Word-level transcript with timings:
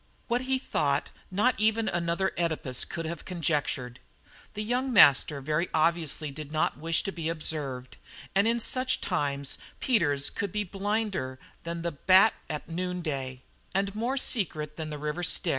What 0.27 0.41
he 0.41 0.57
thought 0.57 1.11
not 1.29 1.53
even 1.59 1.87
another 1.87 2.33
Oedipus 2.35 2.85
could 2.85 3.05
have 3.05 3.23
conjectured. 3.23 3.99
The 4.55 4.63
young 4.63 4.91
master 4.91 5.41
very 5.41 5.69
obviously 5.75 6.31
did 6.31 6.51
not 6.51 6.79
wish 6.79 7.03
to 7.03 7.11
be 7.11 7.29
observed, 7.29 7.97
and 8.33 8.47
in 8.47 8.59
such 8.59 8.99
times 8.99 9.59
Peters 9.79 10.29
at 10.31 10.35
could 10.35 10.51
be 10.51 10.63
blinder 10.63 11.37
than 11.65 11.83
the 11.83 11.91
bat 11.91 12.33
noon 12.67 13.03
day 13.03 13.43
and 13.75 13.93
more 13.93 14.17
secret 14.17 14.75
than 14.75 14.89
the 14.89 14.97
River 14.97 15.21
Styx. 15.21 15.49